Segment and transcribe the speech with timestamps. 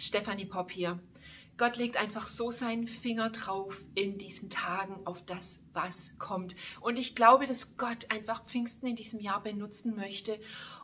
[0.00, 0.98] Stephanie Popp hier.
[1.58, 6.56] Gott legt einfach so seinen Finger drauf in diesen Tagen auf das, was kommt.
[6.80, 10.40] Und ich glaube, dass Gott einfach Pfingsten in diesem Jahr benutzen möchte,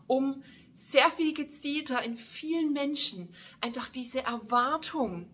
[0.07, 0.43] um
[0.75, 5.31] sehr viel gezielter in vielen Menschen einfach diese Erwartung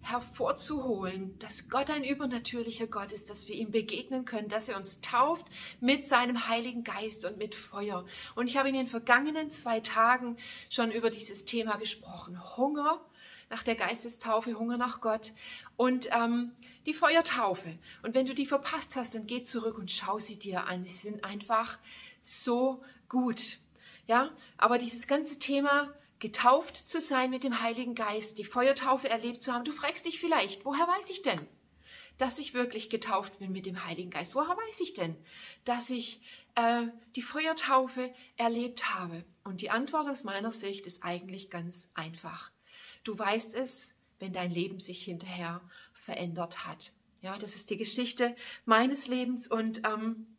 [0.00, 5.02] hervorzuholen, dass Gott ein übernatürlicher Gott ist, dass wir ihm begegnen können, dass er uns
[5.02, 5.46] tauft
[5.80, 8.06] mit seinem Heiligen Geist und mit Feuer.
[8.34, 10.38] Und ich habe in den vergangenen zwei Tagen
[10.70, 12.56] schon über dieses Thema gesprochen.
[12.56, 13.04] Hunger
[13.50, 15.32] nach der Geistestaufe, Hunger nach Gott
[15.76, 16.52] und ähm,
[16.86, 17.78] die Feuertaufe.
[18.02, 20.82] Und wenn du die verpasst hast, dann geh zurück und schau sie dir an.
[20.82, 21.78] Die sind einfach
[22.20, 23.58] so gut.
[24.06, 29.42] Ja, aber dieses ganze Thema getauft zu sein mit dem Heiligen Geist, die Feuertaufe erlebt
[29.42, 31.40] zu haben, du fragst dich vielleicht, woher weiß ich denn,
[32.16, 34.34] dass ich wirklich getauft bin mit dem Heiligen Geist?
[34.34, 35.16] Woher weiß ich denn,
[35.64, 36.20] dass ich
[36.56, 39.24] äh, die Feuertaufe erlebt habe?
[39.44, 42.50] Und die Antwort aus meiner Sicht ist eigentlich ganz einfach.
[43.04, 45.60] Du weißt es, wenn dein Leben sich hinterher
[45.92, 46.92] verändert hat.
[47.22, 50.36] Ja, das ist die Geschichte meines Lebens und ähm,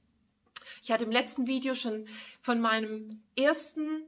[0.82, 2.08] ich hatte im letzten Video schon
[2.42, 4.04] von meinem ersten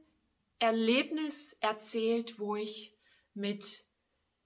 [0.58, 2.94] Erlebnis erzählt, wo ich
[3.34, 3.84] mit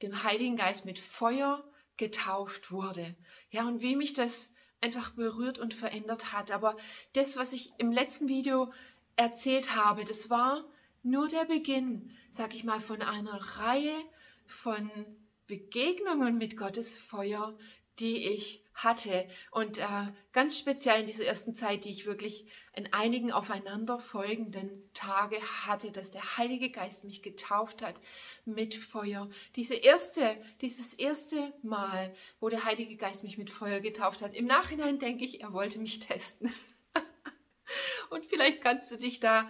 [0.02, 1.64] dem Heiligen Geist, mit Feuer
[1.96, 3.14] getauft wurde.
[3.50, 6.50] Ja, und wie mich das einfach berührt und verändert hat.
[6.50, 6.76] Aber
[7.12, 8.72] das, was ich im letzten Video
[9.16, 10.64] erzählt habe, das war
[11.02, 13.96] nur der Beginn, sag ich mal, von einer Reihe
[14.46, 14.90] von
[15.46, 17.56] Begegnungen mit Gottes Feuer,
[17.98, 19.26] die ich hatte.
[19.50, 25.40] Und äh, ganz speziell in dieser ersten Zeit, die ich wirklich in einigen aufeinanderfolgenden Tage
[25.66, 27.98] hatte, dass der Heilige Geist mich getauft hat
[28.44, 29.30] mit Feuer.
[29.56, 34.34] Diese erste, dieses erste Mal, wo der Heilige Geist mich mit Feuer getauft hat.
[34.34, 36.52] Im Nachhinein denke ich, er wollte mich testen.
[38.10, 39.48] Und vielleicht kannst du dich da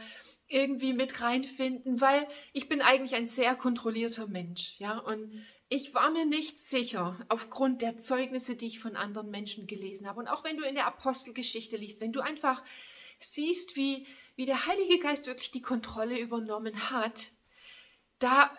[0.49, 6.11] irgendwie mit reinfinden, weil ich bin eigentlich ein sehr kontrollierter Mensch, ja, und ich war
[6.11, 10.21] mir nicht sicher aufgrund der Zeugnisse, die ich von anderen Menschen gelesen habe.
[10.21, 12.63] Und auch wenn du in der Apostelgeschichte liest, wenn du einfach
[13.19, 14.07] siehst, wie,
[14.37, 17.31] wie der Heilige Geist wirklich die Kontrolle übernommen hat,
[18.21, 18.57] da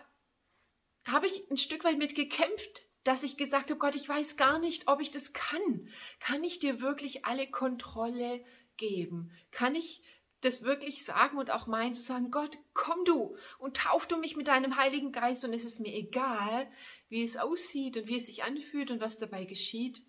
[1.05, 4.59] habe ich ein Stück weit mit gekämpft, dass ich gesagt habe, Gott, ich weiß gar
[4.59, 5.89] nicht, ob ich das kann.
[6.19, 8.43] Kann ich dir wirklich alle Kontrolle
[8.75, 9.31] geben?
[9.51, 10.01] Kann ich
[10.41, 14.35] das wirklich sagen und auch meinen zu sagen, Gott, komm du und tauf du mich
[14.35, 16.69] mit deinem Heiligen Geist und es ist mir egal,
[17.09, 20.01] wie es aussieht und wie es sich anfühlt und was dabei geschieht.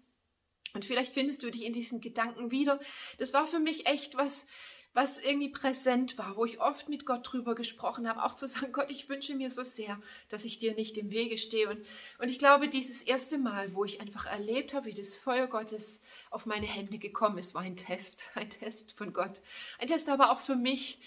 [0.74, 2.78] Und vielleicht findest du dich in diesen Gedanken wieder.
[3.16, 4.46] Das war für mich echt was,
[4.94, 8.72] was irgendwie präsent war, wo ich oft mit Gott drüber gesprochen habe, auch zu sagen,
[8.72, 11.68] Gott, ich wünsche mir so sehr, dass ich dir nicht im Wege stehe.
[11.68, 11.84] Und,
[12.18, 16.00] und ich glaube, dieses erste Mal, wo ich einfach erlebt habe, wie das Feuer Gottes
[16.30, 19.40] auf meine Hände gekommen ist, war ein Test, ein Test von Gott.
[19.78, 20.98] Ein Test aber auch für mich,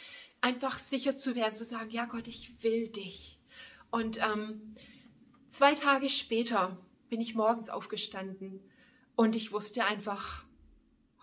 [0.42, 3.38] einfach sicher zu werden, zu sagen, ja Gott, ich will dich.
[3.92, 4.76] Und ähm,
[5.48, 6.78] zwei Tage später
[7.10, 8.60] bin ich morgens aufgestanden
[9.16, 10.46] und ich wusste einfach,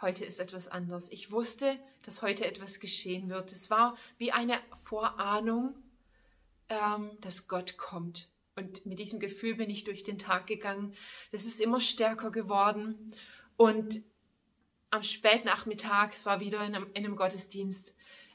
[0.00, 1.10] heute ist etwas anders.
[1.10, 3.52] Ich wusste, dass heute etwas geschehen wird.
[3.52, 5.74] Es war wie eine Vorahnung,
[6.68, 8.28] ähm, dass Gott kommt.
[8.56, 10.94] Und mit diesem Gefühl bin ich durch den Tag gegangen.
[11.30, 13.12] Das ist immer stärker geworden.
[13.56, 14.02] Und
[14.90, 17.94] am Spätnachmittag, es war wieder in einem, in einem Gottesdienst,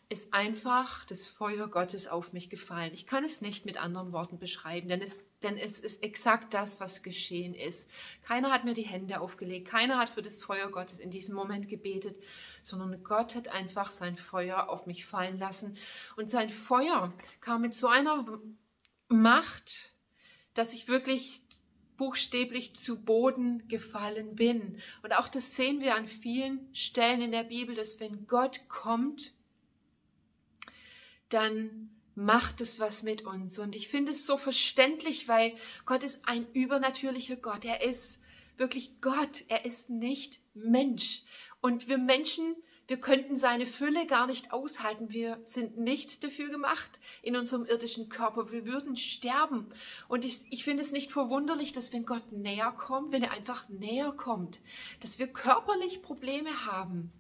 [0.09, 2.93] ist einfach das Feuer Gottes auf mich gefallen.
[2.93, 6.79] Ich kann es nicht mit anderen Worten beschreiben, denn es, denn es ist exakt das,
[6.79, 7.89] was geschehen ist.
[8.23, 11.67] Keiner hat mir die Hände aufgelegt, keiner hat für das Feuer Gottes in diesem Moment
[11.67, 12.15] gebetet,
[12.61, 15.77] sondern Gott hat einfach sein Feuer auf mich fallen lassen.
[16.15, 18.25] Und sein Feuer kam mit so einer
[19.09, 19.93] Macht,
[20.53, 21.41] dass ich wirklich
[21.97, 24.81] buchstäblich zu Boden gefallen bin.
[25.03, 29.33] Und auch das sehen wir an vielen Stellen in der Bibel, dass wenn Gott kommt,
[31.29, 33.59] dann macht es was mit uns.
[33.59, 37.65] Und ich finde es so verständlich, weil Gott ist ein übernatürlicher Gott.
[37.65, 38.19] Er ist
[38.57, 39.43] wirklich Gott.
[39.47, 41.23] Er ist nicht Mensch.
[41.61, 42.55] Und wir Menschen,
[42.87, 45.11] wir könnten seine Fülle gar nicht aushalten.
[45.11, 48.51] Wir sind nicht dafür gemacht in unserem irdischen Körper.
[48.51, 49.67] Wir würden sterben.
[50.07, 53.69] Und ich, ich finde es nicht verwunderlich, dass wenn Gott näher kommt, wenn er einfach
[53.69, 54.59] näher kommt,
[54.99, 57.11] dass wir körperlich Probleme haben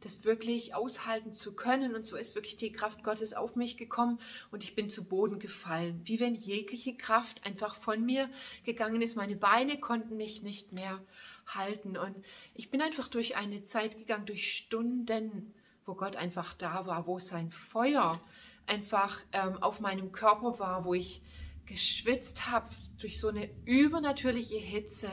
[0.00, 1.94] das wirklich aushalten zu können.
[1.94, 4.18] Und so ist wirklich die Kraft Gottes auf mich gekommen
[4.50, 6.00] und ich bin zu Boden gefallen.
[6.04, 8.28] Wie wenn jegliche Kraft einfach von mir
[8.64, 9.16] gegangen ist.
[9.16, 11.00] Meine Beine konnten mich nicht mehr
[11.46, 11.96] halten.
[11.96, 12.16] Und
[12.54, 15.52] ich bin einfach durch eine Zeit gegangen, durch Stunden,
[15.84, 18.20] wo Gott einfach da war, wo sein Feuer
[18.66, 21.22] einfach ähm, auf meinem Körper war, wo ich
[21.66, 22.68] geschwitzt habe
[22.98, 25.10] durch so eine übernatürliche Hitze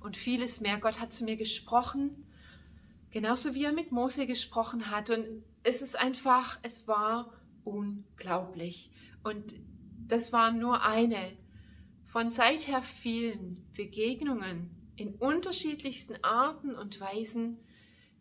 [0.00, 0.78] und vieles mehr.
[0.78, 2.26] Gott hat zu mir gesprochen
[3.12, 5.10] Genauso wie er mit Mose gesprochen hat.
[5.10, 7.32] Und es ist einfach, es war
[7.62, 8.90] unglaublich.
[9.22, 9.54] Und
[10.08, 11.36] das war nur eine
[12.06, 17.58] von seither vielen Begegnungen in unterschiedlichsten Arten und Weisen,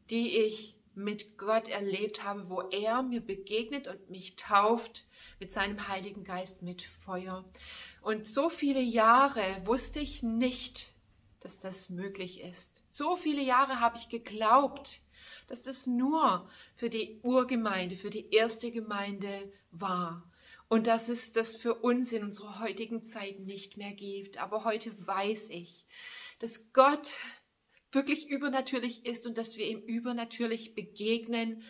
[0.10, 5.08] die ich mit Gott erlebt habe, wo er mir begegnet und mich tauft
[5.40, 7.46] mit seinem Heiligen Geist mit Feuer.
[8.02, 10.91] Und so viele Jahre wusste ich nicht,
[11.42, 12.84] dass das möglich ist.
[12.90, 15.02] So viele Jahre habe ich geglaubt,
[15.48, 20.32] dass das nur für die Urgemeinde, für die erste Gemeinde war.
[20.70, 24.38] Und dass es das für uns in unserer heutigen Zeit nicht mehr gibt.
[24.38, 25.86] Aber heute weiß ich,
[26.40, 27.14] dass Gott
[27.92, 31.64] wirklich übernatürlich ist und dass wir ihm übernatürlich begegnen,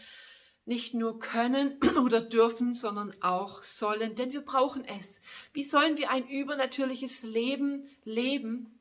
[0.65, 5.19] nicht nur können oder dürfen, sondern auch sollen, denn wir brauchen es.
[5.53, 8.79] Wie sollen wir ein übernatürliches Leben leben,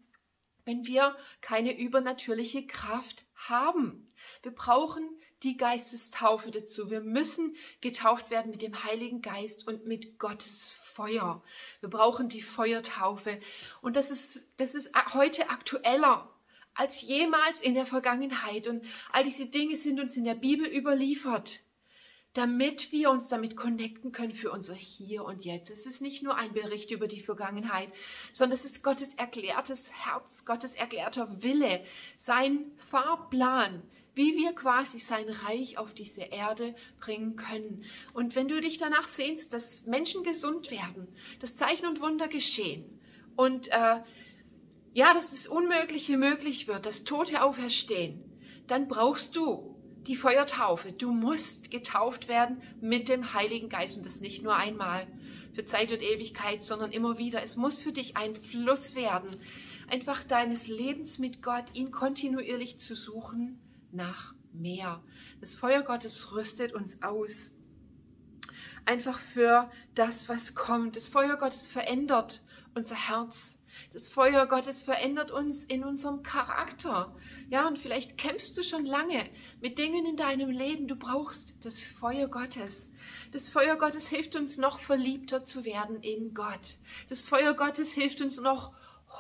[0.71, 4.09] wenn wir keine übernatürliche Kraft haben?
[4.43, 5.03] Wir brauchen
[5.43, 6.91] die Geistestaufe dazu.
[6.91, 11.43] Wir müssen getauft werden mit dem Heiligen Geist und mit Gottes Feuer.
[11.81, 13.41] Wir brauchen die Feuertaufe.
[13.83, 16.33] Und das ist, das ist heute aktueller
[16.75, 18.69] als jemals in der Vergangenheit.
[18.69, 21.61] Und all diese Dinge sind uns in der Bibel überliefert,
[22.35, 25.71] damit wir uns damit connecten können für unser Hier und Jetzt.
[25.71, 27.89] Es ist nicht nur ein Bericht über die Vergangenheit,
[28.33, 31.85] sondern es ist Gottes erklärtes Herz, Gottes erklärter Wille,
[32.17, 33.83] sein Fahrplan,
[34.15, 37.85] wie wir quasi sein Reich auf diese Erde bringen können.
[38.13, 41.09] Und wenn du dich danach sehnst, dass Menschen gesund werden,
[41.41, 43.01] dass Zeichen und Wunder geschehen
[43.35, 44.01] und äh,
[44.93, 48.23] ja, dass das Unmögliche möglich wird, dass Tote auferstehen,
[48.67, 49.70] dann brauchst du
[50.07, 50.93] die Feuertaufe.
[50.93, 55.07] Du musst getauft werden mit dem Heiligen Geist und das nicht nur einmal
[55.53, 57.43] für Zeit und Ewigkeit, sondern immer wieder.
[57.43, 59.31] Es muss für dich ein Fluss werden,
[59.89, 63.61] einfach deines Lebens mit Gott, ihn kontinuierlich zu suchen
[63.93, 65.03] nach mehr.
[65.41, 67.53] Das Feuer Gottes rüstet uns aus.
[68.85, 70.97] Einfach für das, was kommt.
[70.97, 72.43] Das Feuer Gottes verändert
[72.75, 73.60] unser Herz.
[73.93, 77.15] Das Feuer Gottes verändert uns in unserem Charakter.
[77.49, 79.29] Ja, und vielleicht kämpfst du schon lange
[79.61, 80.87] mit Dingen in deinem Leben.
[80.87, 82.91] Du brauchst das Feuer Gottes.
[83.33, 86.77] Das Feuer Gottes hilft uns noch verliebter zu werden in Gott.
[87.09, 88.73] Das Feuer Gottes hilft uns noch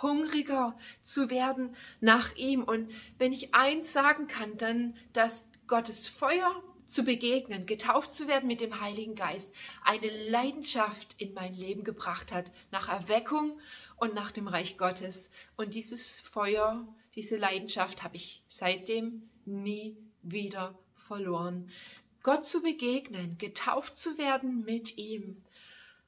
[0.02, 2.62] hungriger zu werden nach ihm.
[2.62, 8.48] Und wenn ich eins sagen kann, dann, dass Gottes Feuer zu begegnen, getauft zu werden
[8.48, 9.54] mit dem Heiligen Geist,
[9.84, 13.60] eine Leidenschaft in mein Leben gebracht hat, nach Erweckung
[14.00, 15.30] und nach dem Reich Gottes.
[15.56, 21.70] Und dieses Feuer, diese Leidenschaft habe ich seitdem nie wieder verloren.
[22.22, 25.42] Gott zu begegnen, getauft zu werden mit ihm,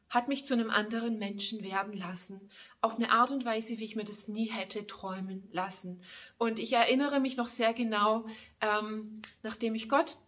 [0.08, 2.50] hat mich zu einem anderen Menschen werden lassen,
[2.82, 6.02] auf eine Art und Weise, wie ich mir das nie hätte träumen lassen.
[6.36, 8.26] Und ich erinnere mich noch sehr genau,
[8.60, 10.18] ähm, nachdem ich Gott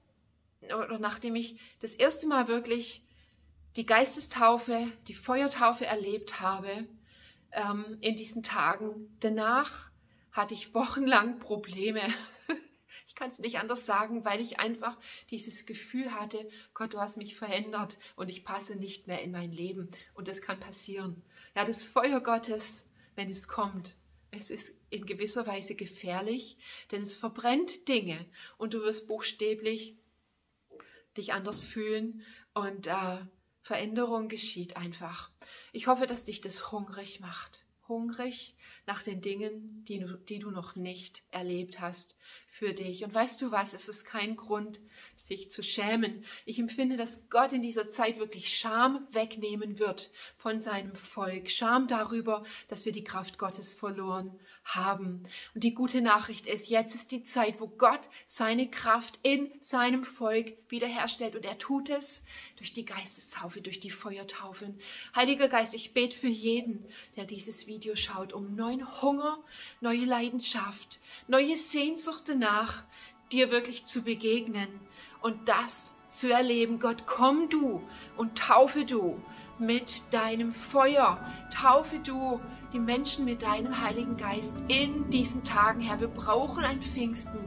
[0.62, 3.02] oder nachdem ich das erste Mal wirklich
[3.76, 6.86] die Geistestaufe, die Feuertaufe erlebt habe,
[7.54, 9.16] ähm, in diesen Tagen.
[9.20, 9.90] Danach
[10.32, 12.02] hatte ich wochenlang Probleme.
[13.06, 14.98] Ich kann es nicht anders sagen, weil ich einfach
[15.30, 19.52] dieses Gefühl hatte, Gott, du hast mich verändert und ich passe nicht mehr in mein
[19.52, 19.88] Leben.
[20.14, 21.22] Und das kann passieren.
[21.54, 23.94] Ja, das Feuer Gottes, wenn es kommt,
[24.32, 26.56] es ist in gewisser Weise gefährlich,
[26.90, 28.26] denn es verbrennt Dinge
[28.58, 29.96] und du wirst buchstäblich
[31.16, 32.22] dich anders fühlen
[32.52, 33.18] und äh,
[33.64, 35.30] Veränderung geschieht einfach.
[35.72, 37.64] Ich hoffe, dass dich das hungrig macht.
[37.88, 38.54] Hungrig
[38.86, 42.18] nach den Dingen, die du, die du noch nicht erlebt hast
[42.50, 43.04] für dich.
[43.04, 44.80] Und weißt du was, es ist kein Grund,
[45.16, 46.26] sich zu schämen.
[46.44, 51.50] Ich empfinde, dass Gott in dieser Zeit wirklich Scham wegnehmen wird von seinem Volk.
[51.50, 55.22] Scham darüber, dass wir die Kraft Gottes verloren haben.
[55.54, 60.04] Und die gute Nachricht ist, jetzt ist die Zeit, wo Gott seine Kraft in seinem
[60.04, 61.36] Volk wiederherstellt.
[61.36, 62.22] Und er tut es
[62.56, 64.78] durch die Geistestaufe, durch die Feuertaufen.
[65.14, 69.38] Heiliger Geist, ich bete für jeden, der dieses Video schaut, um neuen Hunger,
[69.80, 72.84] neue Leidenschaft, neue Sehnsucht danach,
[73.32, 74.68] dir wirklich zu begegnen
[75.22, 76.78] und das zu erleben.
[76.78, 77.82] Gott, komm du
[78.16, 79.20] und taufe du
[79.58, 81.18] mit deinem Feuer.
[81.52, 82.40] Taufe du
[82.72, 86.00] die Menschen mit deinem Heiligen Geist in diesen Tagen, Herr.
[86.00, 87.38] Wir brauchen ein Pfingsten.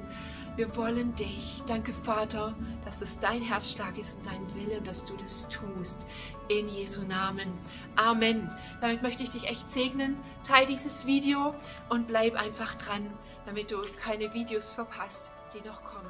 [0.55, 1.61] Wir wollen dich.
[1.67, 6.07] Danke, Vater, dass es dein Herzschlag ist und dein Wille und dass du das tust.
[6.47, 7.53] In Jesu Namen.
[7.95, 8.49] Amen.
[8.81, 10.17] Damit möchte ich dich echt segnen.
[10.43, 11.53] Teil dieses Video
[11.89, 13.13] und bleib einfach dran,
[13.45, 16.09] damit du keine Videos verpasst, die noch kommen.